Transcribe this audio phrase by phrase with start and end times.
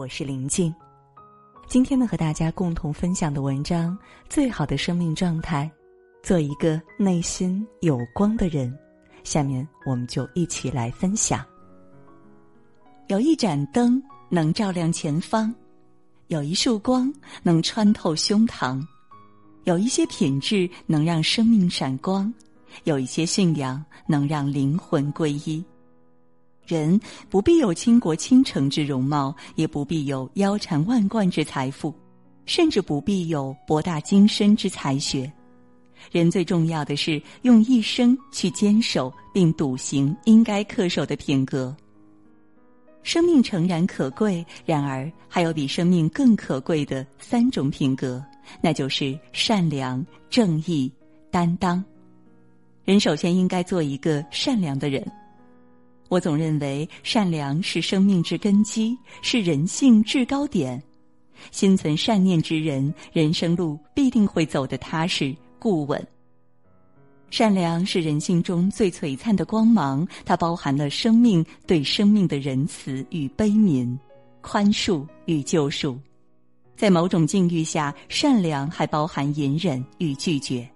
[0.00, 0.74] 我是林静。
[1.68, 3.92] 今天呢，和大家共同分享的文章
[4.30, 5.70] 《最好的生命状态》，
[6.26, 8.74] 做一个内心有光的人。
[9.24, 11.44] 下面我们就一起来分享。
[13.08, 15.54] 有一盏灯能照亮前方，
[16.28, 17.12] 有一束光
[17.42, 18.82] 能穿透胸膛，
[19.64, 22.32] 有一些品质能让生命闪光，
[22.84, 25.62] 有一些信仰能让灵魂皈依。
[26.66, 31.92] 人不必有倾国倾城之容貌，也不必有腰缠万贯之财富，
[32.46, 35.30] 甚至不必有博大精深之才学。
[36.10, 41.76] 人最重要的是用一生去坚守并笃行应该恪守的品格。
[43.02, 48.22] 生命诚然可贵，然而还有比生命更可贵的三种品格，
[48.62, 50.90] 那就是善良、正义、
[51.30, 51.82] 担当。
[52.84, 55.06] 人首先应该做一个善良的人。
[56.10, 60.82] 我总认为，善良是生命之根基，是人性制高点。
[61.52, 66.04] 心存善念之人，人生路必定会走得踏实固稳。
[67.30, 73.96] 善良是人性中最璀璨的光芒，它包含了生命对生命的仁慈与悲悯，
[74.40, 75.96] 宽恕与救赎。
[76.76, 80.68] 在某种境遇下，善良还包含隐忍与拒绝。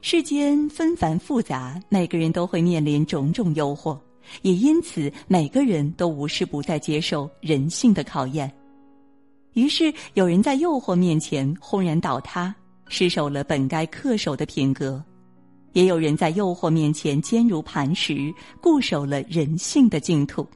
[0.00, 3.96] 世间纷繁复杂，每个人都会面临种种诱惑。
[4.42, 8.52] 也因此，每个人都无时不在接受人性的考验。
[9.54, 12.54] 于是，有人在诱惑面前轰然倒塌，
[12.88, 15.02] 失守了本该恪守的品格；
[15.72, 20.46] 也有人在诱惑面前坚如磐石，固守了人性的净土。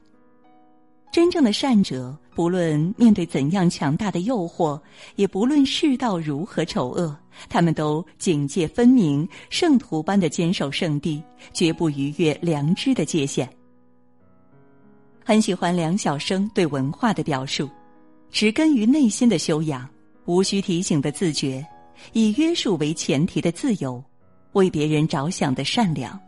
[1.11, 4.79] 真正的善者，不论面对怎样强大的诱惑，
[5.15, 7.15] 也不论世道如何丑恶，
[7.49, 11.21] 他们都警戒分明，圣徒般的坚守圣地，
[11.51, 13.47] 绝不逾越良知的界限。
[15.25, 17.69] 很喜欢梁晓声对文化的表述：
[18.29, 19.89] 植根于内心的修养，
[20.25, 21.65] 无需提醒的自觉，
[22.11, 24.03] 以约束为前提的自由，
[24.51, 26.19] 为别人着想的善良。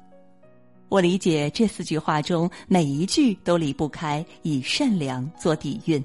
[0.88, 6.02] 我理解这四句话中每一句都离不开以善良做底蕴。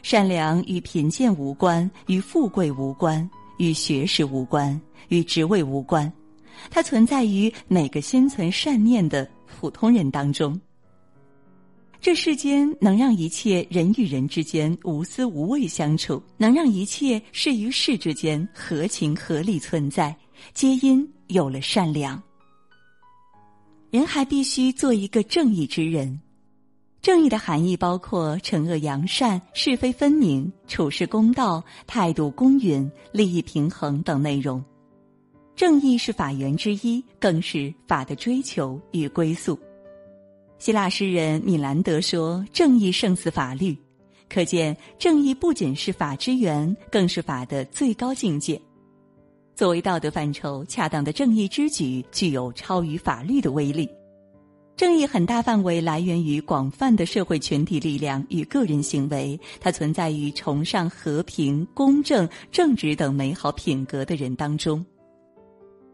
[0.00, 3.28] 善良与贫贱无关，与富贵无关，
[3.58, 6.10] 与学识无关，与职位无关，
[6.70, 10.58] 它存在于每个心存善念的普通人当中。
[12.04, 20.14] 这世间能让一切人与人之间无私无畏相处，能让一切事与事之间合情合理存在，
[20.52, 22.22] 皆因有了善良。
[23.90, 26.20] 人还必须做一个正义之人。
[27.00, 34.62] 正义的含义包括惩恶扬善、是非分明、处事公道、态度公允、利益平衡等内容。
[35.56, 39.58] 正义是法源之一，更是法的追求与归宿。
[40.58, 43.76] 希腊诗人米兰德说：“正义胜似法律。”
[44.30, 48.60] 可见，正义不仅是法之源，更是法的最高境界。
[49.54, 53.88] 作为道德范畴，恰当的正义之举具有超于法律的威力。
[54.76, 64.84] 正义很大范围来源于广泛的社会群体力量与个人行为，它存在于崇尚和平、公正、正直等美好品格的人当中。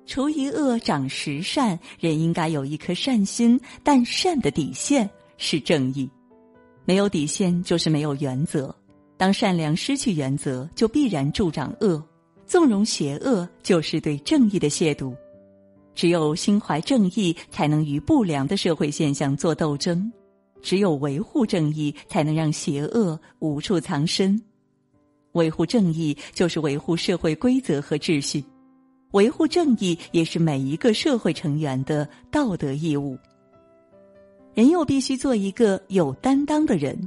[0.06, 6.10] 除一恶长十善，人应该有一颗善心，但善的底线是正义。
[6.84, 8.74] 没有底线就是没有原则。
[9.16, 12.02] 当善良失去原则，就必然助长恶。
[12.46, 15.14] 纵容邪恶，就是对正义的亵渎。
[15.94, 20.10] 只有心怀正义，才能与不良的社会现象做斗争；
[20.60, 24.40] 只有维护正义，才能让邪恶无处藏身。
[25.32, 28.42] 维护正义，就是维护社会规则和秩序。
[29.12, 33.18] 维护正义也是每一个社会成员的道德义务。
[34.54, 36.98] 人又必须做一个有担当的人，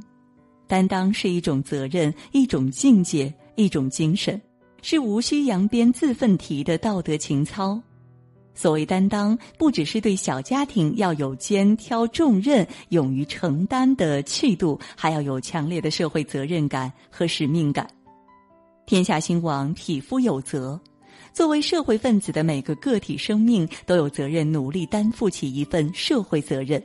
[0.68, 4.42] 担当是一种责任，一种境界，一种精神，
[4.82, 7.80] 是无需扬鞭自奋蹄的道德情操。
[8.56, 17.88] 所谓担当，不只是对小家庭要有肩挑重任、勇于承担的气度，还要有强烈的社会责任感和使命感。
[18.86, 20.80] 天下兴亡，匹夫有责。
[21.34, 26.82] 作为社会分子的每个个体生命都有责任努力担负起一份社会责任。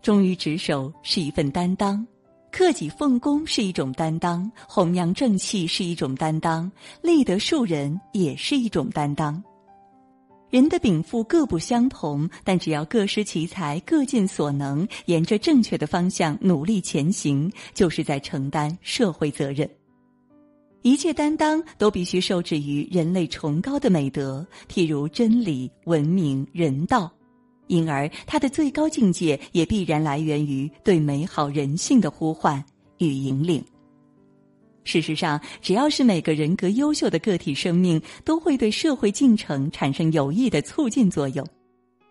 [0.00, 2.06] 忠于职守是一份担当，
[2.52, 6.70] 克己奉公是一种担当，弘扬正气是一种担当，
[7.02, 9.42] 立德树人也是一种担当。
[10.48, 19.68] 人的禀赋各不相同，但只要各施其才，各尽所能，沿着正确的方向努力前行，就是在承担社会责任。
[20.86, 27.10] 一切担当都必须受制于人类崇高的美德，譬如真理、文明、人道，
[27.66, 32.64] 因而它的最高境界也必然来源于对美好人性的呼唤
[32.98, 33.60] 与引领。
[34.84, 41.44] 事实上，只要是每个人格优秀的个体生命，都会对社会进程产生有益的促进作用。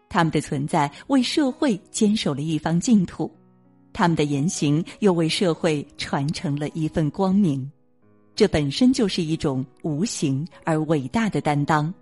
[0.10, 3.32] 他们的存在为社会坚守了一方净土，
[3.94, 7.72] 他们的言行又为社会传承了一份光明。
[8.36, 11.94] 这本身就是一种无形而伟大的担当。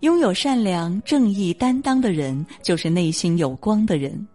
[0.00, 4.26] 拥有善良、正义担当的人，就是内心有光的人。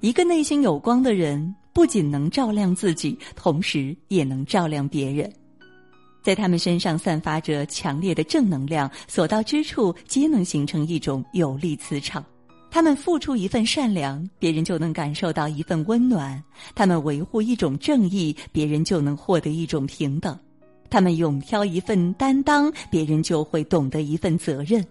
[0.00, 5.30] 一个内心有光的人，不仅能照亮自己，同时也能照亮别人。
[6.22, 12.24] 在他们身上散发着强烈的正能量，所到之处皆能形成一种有力磁场。
[12.70, 16.40] 他们付出一份善良，别人就能感受到一份温暖；
[16.74, 20.34] 他们维护一种正义，别人就能获得一种平等；
[20.90, 24.86] 他们勇挑一份担当，别人就会懂得一份责任。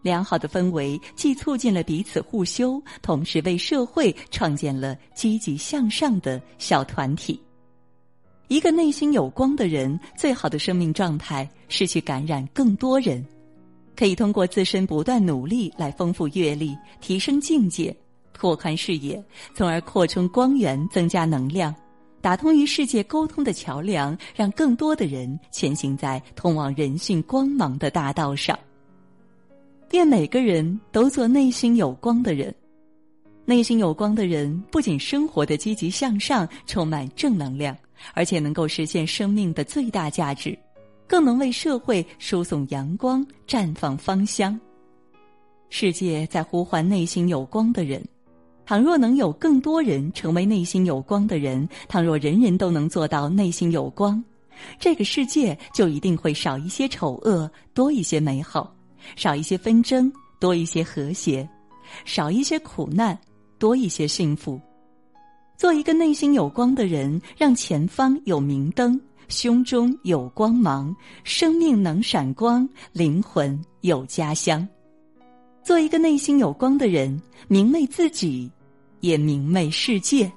[0.00, 7.40] 良好的氛围既促进了彼此互修，同时为社会创建了积极向上的小团体。
[8.48, 13.24] 一个内心有光的人，最好的生命状态是去感染更多人，
[13.96, 17.94] 可以通过自身不断努力来丰富阅历、提升境界、
[18.32, 19.22] 拓宽视野，
[19.54, 21.74] 从而扩充光源、增加能量，
[22.20, 28.58] 打通与世界沟通的桥梁，让更多的人前行在通往人性光芒的大道上。
[29.92, 32.52] 愿每个人都做内心有光的人。
[33.44, 37.76] 内心有光的人，不仅生活的积极向上，充满正能量，
[38.14, 40.58] 而且能够实现生命的最大价值，
[41.06, 44.58] 更能为社会输送阳光，绽放芳香。
[45.68, 48.02] 世界在呼唤内心有光的人。
[48.66, 54.22] 倘若能有更多人成为内心有光的人，倘若人人都能做到内心有光，
[54.78, 58.74] 这个世界就一定会少一些丑恶，多一些美好。
[59.16, 60.10] 少一些纷争，
[60.40, 61.46] 多一些和谐；
[62.06, 63.18] 少一些苦难，
[63.58, 64.58] 多一些幸福。
[65.58, 68.98] 做一个内心有光的人，让前方有明灯，
[69.28, 70.94] 胸中有光芒，
[71.24, 74.66] 生命能闪光，灵魂有家乡。
[75.62, 78.50] 做一个内心有光的人，明媚自己，
[79.00, 80.30] 也明媚世界。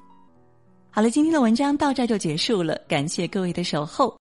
[0.89, 4.15] 好了，今天的文章到这就结束了，感谢各位的守候。